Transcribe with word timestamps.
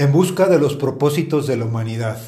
En 0.00 0.12
busca 0.12 0.46
de 0.46 0.58
los 0.58 0.76
propósitos 0.76 1.46
de 1.46 1.58
la 1.58 1.66
humanidad. 1.66 2.18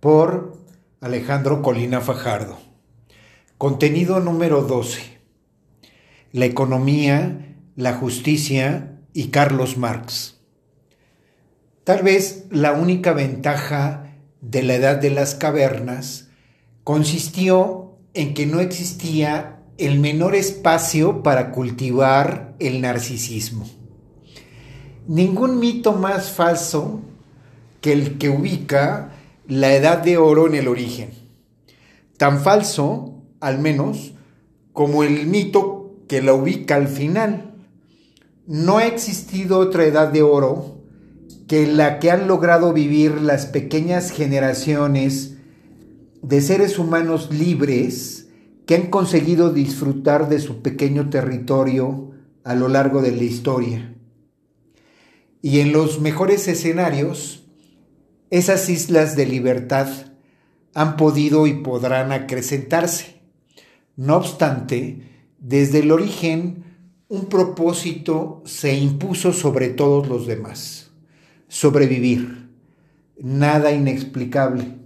Por 0.00 0.58
Alejandro 1.00 1.62
Colina 1.62 2.02
Fajardo. 2.02 2.58
Contenido 3.56 4.20
número 4.20 4.60
12. 4.60 5.00
La 6.32 6.44
economía, 6.44 7.56
la 7.74 7.94
justicia 7.94 8.98
y 9.14 9.28
Carlos 9.28 9.78
Marx. 9.78 10.42
Tal 11.84 12.02
vez 12.02 12.44
la 12.50 12.72
única 12.72 13.14
ventaja 13.14 14.12
de 14.42 14.62
la 14.62 14.74
edad 14.74 14.96
de 14.98 15.08
las 15.08 15.34
cavernas 15.34 16.28
consistió 16.84 17.96
en 18.12 18.34
que 18.34 18.44
no 18.44 18.60
existía 18.60 19.62
el 19.78 19.98
menor 19.98 20.34
espacio 20.34 21.22
para 21.22 21.50
cultivar 21.50 22.56
el 22.58 22.82
narcisismo 22.82 23.66
ningún 25.08 25.58
mito 25.58 25.94
más 25.94 26.30
falso 26.30 27.00
que 27.80 27.92
el 27.92 28.18
que 28.18 28.28
ubica 28.28 29.12
la 29.48 29.74
edad 29.74 29.98
de 29.98 30.18
oro 30.18 30.46
en 30.46 30.54
el 30.54 30.68
origen. 30.68 31.10
Tan 32.18 32.40
falso, 32.40 33.14
al 33.40 33.58
menos, 33.58 34.12
como 34.72 35.02
el 35.02 35.26
mito 35.26 35.96
que 36.06 36.22
la 36.22 36.34
ubica 36.34 36.76
al 36.76 36.88
final. 36.88 37.54
No 38.46 38.78
ha 38.78 38.86
existido 38.86 39.58
otra 39.58 39.84
edad 39.84 40.12
de 40.12 40.22
oro 40.22 40.78
que 41.48 41.66
la 41.66 41.98
que 41.98 42.10
han 42.10 42.28
logrado 42.28 42.74
vivir 42.74 43.22
las 43.22 43.46
pequeñas 43.46 44.10
generaciones 44.10 45.36
de 46.20 46.40
seres 46.42 46.78
humanos 46.78 47.30
libres 47.32 48.28
que 48.66 48.74
han 48.74 48.88
conseguido 48.88 49.50
disfrutar 49.52 50.28
de 50.28 50.40
su 50.40 50.60
pequeño 50.60 51.08
territorio 51.08 52.10
a 52.44 52.54
lo 52.54 52.68
largo 52.68 53.00
de 53.00 53.12
la 53.12 53.22
historia. 53.22 53.94
Y 55.40 55.60
en 55.60 55.72
los 55.72 56.00
mejores 56.00 56.48
escenarios, 56.48 57.44
esas 58.30 58.68
islas 58.68 59.16
de 59.16 59.26
libertad 59.26 59.88
han 60.74 60.96
podido 60.96 61.46
y 61.46 61.54
podrán 61.54 62.12
acrecentarse. 62.12 63.20
No 63.96 64.16
obstante, 64.16 65.08
desde 65.38 65.80
el 65.80 65.92
origen, 65.92 66.64
un 67.08 67.26
propósito 67.26 68.42
se 68.44 68.76
impuso 68.76 69.32
sobre 69.32 69.68
todos 69.68 70.08
los 70.08 70.26
demás. 70.26 70.90
Sobrevivir. 71.48 72.50
Nada 73.18 73.72
inexplicable. 73.72 74.76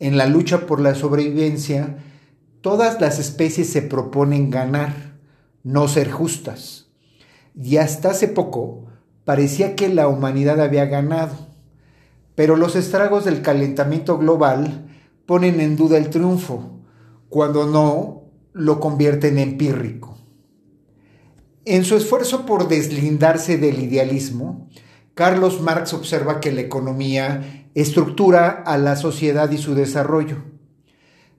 En 0.00 0.16
la 0.16 0.26
lucha 0.26 0.66
por 0.66 0.80
la 0.80 0.94
sobrevivencia, 0.94 1.98
todas 2.60 3.00
las 3.00 3.18
especies 3.18 3.70
se 3.70 3.82
proponen 3.82 4.50
ganar, 4.50 5.18
no 5.62 5.86
ser 5.88 6.10
justas. 6.10 6.88
Y 7.54 7.76
hasta 7.76 8.10
hace 8.10 8.28
poco, 8.28 8.86
parecía 9.24 9.74
que 9.74 9.88
la 9.88 10.08
humanidad 10.08 10.60
había 10.60 10.86
ganado, 10.86 11.34
pero 12.34 12.56
los 12.56 12.76
estragos 12.76 13.24
del 13.24 13.42
calentamiento 13.42 14.18
global 14.18 14.86
ponen 15.26 15.60
en 15.60 15.76
duda 15.76 15.98
el 15.98 16.10
triunfo, 16.10 16.80
cuando 17.28 17.66
no 17.66 18.24
lo 18.52 18.80
convierten 18.80 19.38
en 19.38 19.50
empírico. 19.50 20.18
En 21.64 21.84
su 21.84 21.96
esfuerzo 21.96 22.44
por 22.44 22.68
deslindarse 22.68 23.56
del 23.56 23.80
idealismo, 23.82 24.68
Carlos 25.14 25.60
Marx 25.60 25.94
observa 25.94 26.40
que 26.40 26.52
la 26.52 26.60
economía 26.60 27.68
estructura 27.74 28.62
a 28.66 28.78
la 28.78 28.96
sociedad 28.96 29.50
y 29.50 29.58
su 29.58 29.74
desarrollo. 29.74 30.44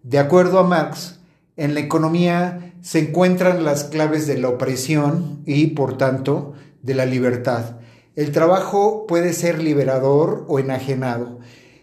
De 0.03 0.17
acuerdo 0.17 0.59
a 0.59 0.64
Marx, 0.64 1.20
en 1.58 1.73
la 1.73 1.80
economía 1.80 2.73
se 2.81 2.99
encuentran 2.99 3.64
las 3.64 3.86
claves 3.86 4.27
de 4.27 4.38
la 4.38 4.49
opresión 4.49 5.42
y, 5.45 5.67
por 5.67 5.97
tanto, 5.97 6.53
de 6.86 6.94
la 6.94 7.05
libertad. 7.05 7.78
El 8.16 8.31
trabajo 8.31 9.05
puede 9.08 9.33
ser 9.33 9.61
liberador 9.61 10.45
o 10.47 10.59
enajenado. 10.59 11.39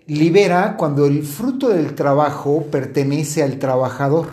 Libera 0.07 0.77
cuando 0.77 1.07
el 1.07 1.25
fruto 1.25 1.69
del 1.69 1.95
trabajo 1.95 2.67
pertenece 2.71 3.43
al 3.43 3.59
trabajador. 3.59 4.29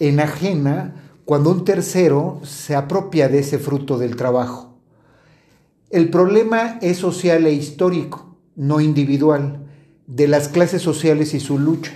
Enajena 0.00 0.96
cuando 1.24 1.50
un 1.50 1.64
tercero 1.64 2.40
se 2.42 2.74
apropia 2.74 3.28
de 3.28 3.38
ese 3.38 3.58
fruto 3.58 3.96
del 3.96 4.16
trabajo. 4.16 4.74
El 5.90 6.10
problema 6.10 6.78
es 6.82 6.98
social 6.98 7.46
e 7.46 7.52
histórico, 7.52 8.36
no 8.56 8.80
individual, 8.80 9.66
de 10.06 10.28
las 10.28 10.48
clases 10.48 10.82
sociales 10.82 11.34
y 11.34 11.40
su 11.40 11.58
lucha. 11.58 11.92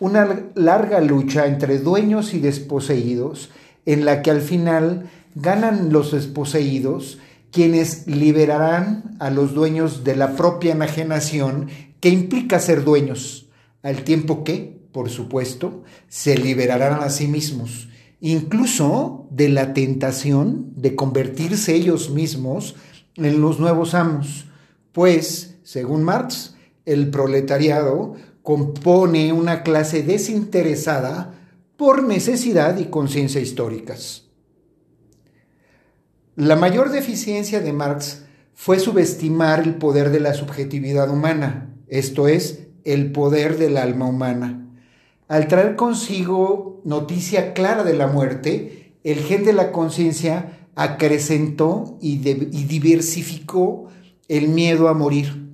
Una 0.00 0.50
larga 0.56 1.00
lucha 1.00 1.46
entre 1.46 1.78
dueños 1.78 2.34
y 2.34 2.40
desposeídos 2.40 3.50
en 3.86 4.04
la 4.04 4.22
que 4.22 4.30
al 4.30 4.40
final 4.40 5.10
ganan 5.34 5.92
los 5.92 6.12
desposeídos, 6.12 7.18
quienes 7.50 8.06
liberarán 8.06 9.16
a 9.18 9.30
los 9.30 9.54
dueños 9.54 10.04
de 10.04 10.16
la 10.16 10.36
propia 10.36 10.72
enajenación 10.72 11.68
que 12.00 12.08
implica 12.08 12.58
ser 12.58 12.84
dueños, 12.84 13.48
al 13.82 14.04
tiempo 14.04 14.44
que, 14.44 14.80
por 14.92 15.10
supuesto, 15.10 15.84
se 16.08 16.36
liberarán 16.36 17.02
a 17.02 17.10
sí 17.10 17.28
mismos, 17.28 17.88
incluso 18.20 19.26
de 19.30 19.48
la 19.48 19.74
tentación 19.74 20.72
de 20.76 20.94
convertirse 20.94 21.74
ellos 21.74 22.10
mismos 22.10 22.76
en 23.16 23.40
los 23.40 23.60
nuevos 23.60 23.94
amos, 23.94 24.46
pues, 24.92 25.56
según 25.62 26.02
Marx, 26.02 26.54
el 26.84 27.10
proletariado 27.10 28.14
compone 28.42 29.32
una 29.32 29.62
clase 29.62 30.02
desinteresada 30.02 31.41
por 31.82 32.04
necesidad 32.04 32.78
y 32.78 32.84
conciencia 32.84 33.40
históricas. 33.40 34.28
La 36.36 36.54
mayor 36.54 36.92
deficiencia 36.92 37.58
de 37.58 37.72
Marx 37.72 38.22
fue 38.54 38.78
subestimar 38.78 39.64
el 39.64 39.74
poder 39.74 40.10
de 40.10 40.20
la 40.20 40.32
subjetividad 40.32 41.10
humana, 41.10 41.74
esto 41.88 42.28
es, 42.28 42.68
el 42.84 43.10
poder 43.10 43.58
del 43.58 43.76
alma 43.76 44.06
humana. 44.06 44.64
Al 45.26 45.48
traer 45.48 45.74
consigo 45.74 46.80
noticia 46.84 47.52
clara 47.52 47.82
de 47.82 47.94
la 47.94 48.06
muerte, 48.06 48.94
el 49.02 49.18
gen 49.18 49.42
de 49.44 49.52
la 49.52 49.72
conciencia 49.72 50.68
acrecentó 50.76 51.98
y, 52.00 52.12
y, 52.28 52.64
diversificó 52.64 53.88
el 54.28 54.50
miedo 54.50 54.86
a 54.86 54.94
morir, 54.94 55.48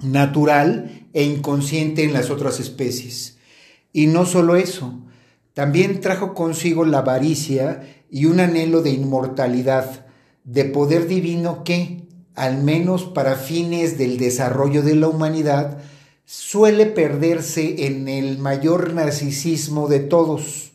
natural 0.00 1.08
e 1.12 1.24
inconsciente 1.24 2.04
en 2.04 2.12
las 2.12 2.30
otras 2.30 2.60
especies. 2.60 3.38
Y 3.92 4.06
no 4.06 4.24
solo 4.24 4.54
eso, 4.54 5.02
también 5.54 6.00
trajo 6.00 6.34
consigo 6.34 6.84
la 6.84 6.98
avaricia 6.98 8.04
y 8.10 8.26
un 8.26 8.40
anhelo 8.40 8.82
de 8.82 8.90
inmortalidad, 8.90 10.06
de 10.44 10.64
poder 10.64 11.06
divino 11.06 11.64
que, 11.64 12.08
al 12.34 12.62
menos 12.62 13.04
para 13.04 13.34
fines 13.34 13.98
del 13.98 14.18
desarrollo 14.18 14.82
de 14.82 14.94
la 14.94 15.08
humanidad, 15.08 15.78
suele 16.24 16.86
perderse 16.86 17.86
en 17.86 18.08
el 18.08 18.38
mayor 18.38 18.94
narcisismo 18.94 19.88
de 19.88 20.00
todos. 20.00 20.72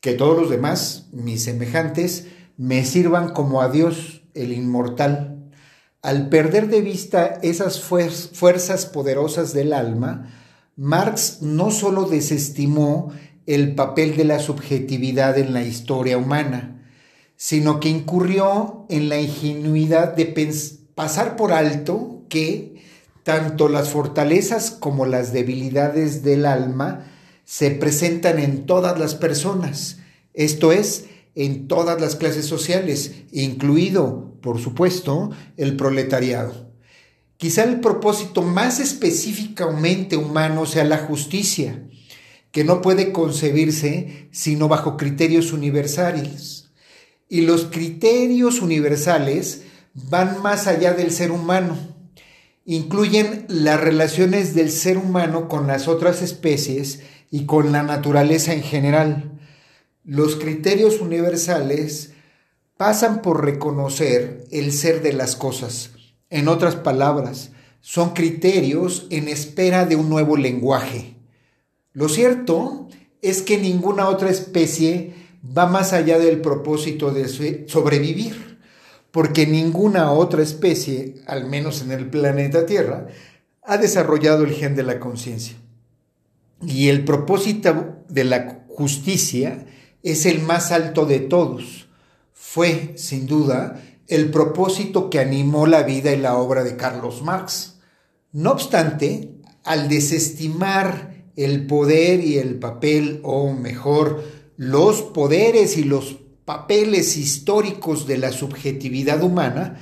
Que 0.00 0.12
todos 0.12 0.38
los 0.38 0.50
demás, 0.50 1.08
mis 1.12 1.42
semejantes, 1.42 2.26
me 2.56 2.84
sirvan 2.84 3.30
como 3.30 3.62
a 3.62 3.68
Dios, 3.68 4.22
el 4.34 4.52
inmortal. 4.52 5.50
Al 6.02 6.28
perder 6.28 6.68
de 6.68 6.80
vista 6.80 7.38
esas 7.42 7.80
fuerzas 7.80 8.86
poderosas 8.86 9.52
del 9.52 9.72
alma, 9.72 10.30
Marx 10.76 11.42
no 11.42 11.70
sólo 11.70 12.04
desestimó 12.04 13.10
el 13.48 13.74
papel 13.74 14.14
de 14.14 14.24
la 14.24 14.40
subjetividad 14.40 15.38
en 15.38 15.54
la 15.54 15.62
historia 15.62 16.18
humana, 16.18 16.82
sino 17.34 17.80
que 17.80 17.88
incurrió 17.88 18.84
en 18.90 19.08
la 19.08 19.18
ingenuidad 19.18 20.14
de 20.14 20.26
pasar 20.94 21.34
por 21.34 21.54
alto 21.54 22.24
que 22.28 22.84
tanto 23.22 23.70
las 23.70 23.88
fortalezas 23.88 24.70
como 24.70 25.06
las 25.06 25.32
debilidades 25.32 26.22
del 26.22 26.44
alma 26.44 27.06
se 27.46 27.70
presentan 27.70 28.38
en 28.38 28.66
todas 28.66 28.98
las 28.98 29.14
personas, 29.14 30.00
esto 30.34 30.70
es, 30.70 31.06
en 31.34 31.68
todas 31.68 32.02
las 32.02 32.16
clases 32.16 32.44
sociales, 32.44 33.12
incluido, 33.32 34.34
por 34.42 34.60
supuesto, 34.60 35.30
el 35.56 35.74
proletariado. 35.74 36.70
Quizá 37.38 37.64
el 37.64 37.80
propósito 37.80 38.42
más 38.42 38.78
específicamente 38.78 40.18
humano 40.18 40.66
sea 40.66 40.84
la 40.84 40.98
justicia, 40.98 41.82
que 42.50 42.64
no 42.64 42.80
puede 42.80 43.12
concebirse 43.12 44.28
sino 44.32 44.68
bajo 44.68 44.96
criterios 44.96 45.52
universales. 45.52 46.70
Y 47.28 47.42
los 47.42 47.66
criterios 47.66 48.62
universales 48.62 49.62
van 49.94 50.40
más 50.42 50.66
allá 50.66 50.94
del 50.94 51.10
ser 51.10 51.30
humano. 51.30 51.76
Incluyen 52.64 53.44
las 53.48 53.80
relaciones 53.80 54.54
del 54.54 54.70
ser 54.70 54.98
humano 54.98 55.48
con 55.48 55.66
las 55.66 55.88
otras 55.88 56.22
especies 56.22 57.00
y 57.30 57.46
con 57.46 57.72
la 57.72 57.82
naturaleza 57.82 58.52
en 58.52 58.62
general. 58.62 59.38
Los 60.04 60.36
criterios 60.36 61.00
universales 61.00 62.12
pasan 62.78 63.20
por 63.20 63.44
reconocer 63.44 64.44
el 64.50 64.72
ser 64.72 65.02
de 65.02 65.12
las 65.12 65.36
cosas. 65.36 65.90
En 66.30 66.48
otras 66.48 66.76
palabras, 66.76 67.50
son 67.80 68.10
criterios 68.10 69.06
en 69.10 69.28
espera 69.28 69.84
de 69.84 69.96
un 69.96 70.08
nuevo 70.08 70.36
lenguaje. 70.36 71.17
Lo 71.98 72.08
cierto 72.08 72.86
es 73.22 73.42
que 73.42 73.58
ninguna 73.58 74.08
otra 74.08 74.30
especie 74.30 75.14
va 75.44 75.66
más 75.66 75.92
allá 75.92 76.20
del 76.20 76.40
propósito 76.40 77.10
de 77.10 77.26
sobrevivir, 77.66 78.60
porque 79.10 79.48
ninguna 79.48 80.12
otra 80.12 80.44
especie, 80.44 81.16
al 81.26 81.48
menos 81.48 81.82
en 81.82 81.90
el 81.90 82.08
planeta 82.08 82.66
Tierra, 82.66 83.08
ha 83.64 83.78
desarrollado 83.78 84.44
el 84.44 84.52
gen 84.52 84.76
de 84.76 84.84
la 84.84 85.00
conciencia. 85.00 85.56
Y 86.64 86.86
el 86.86 87.04
propósito 87.04 87.96
de 88.08 88.22
la 88.22 88.64
justicia 88.68 89.66
es 90.04 90.24
el 90.24 90.40
más 90.42 90.70
alto 90.70 91.04
de 91.04 91.18
todos. 91.18 91.88
Fue, 92.32 92.92
sin 92.94 93.26
duda, 93.26 93.82
el 94.06 94.30
propósito 94.30 95.10
que 95.10 95.18
animó 95.18 95.66
la 95.66 95.82
vida 95.82 96.12
y 96.12 96.20
la 96.20 96.36
obra 96.36 96.62
de 96.62 96.76
Carlos 96.76 97.22
Marx. 97.22 97.80
No 98.30 98.52
obstante, 98.52 99.34
al 99.64 99.88
desestimar 99.88 101.17
el 101.38 101.66
poder 101.66 102.20
y 102.20 102.38
el 102.38 102.56
papel, 102.56 103.20
o 103.22 103.52
mejor, 103.52 104.24
los 104.56 105.02
poderes 105.02 105.78
y 105.78 105.84
los 105.84 106.16
papeles 106.44 107.16
históricos 107.16 108.08
de 108.08 108.18
la 108.18 108.32
subjetividad 108.32 109.22
humana, 109.22 109.78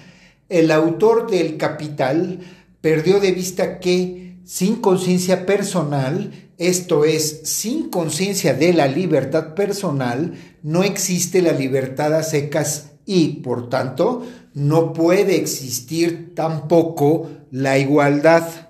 el 0.50 0.70
autor 0.70 1.30
del 1.30 1.56
Capital 1.56 2.40
perdió 2.82 3.20
de 3.20 3.32
vista 3.32 3.80
que 3.80 4.36
sin 4.44 4.76
conciencia 4.76 5.46
personal, 5.46 6.50
esto 6.58 7.06
es, 7.06 7.40
sin 7.44 7.88
conciencia 7.88 8.52
de 8.52 8.74
la 8.74 8.86
libertad 8.86 9.54
personal, 9.54 10.34
no 10.62 10.84
existe 10.84 11.40
la 11.40 11.52
libertad 11.52 12.14
a 12.14 12.22
secas 12.22 12.90
y, 13.06 13.40
por 13.40 13.70
tanto, 13.70 14.26
no 14.52 14.92
puede 14.92 15.36
existir 15.36 16.34
tampoco 16.34 17.30
la 17.50 17.78
igualdad. 17.78 18.65